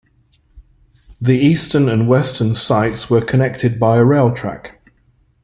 The 1.21 1.37
eastern 1.37 1.87
and 1.87 2.07
western 2.07 2.55
sites 2.55 3.07
were 3.07 3.21
connected 3.23 3.79
by 3.79 3.97
a 3.97 4.03
rail 4.03 4.33
track. 4.33 4.81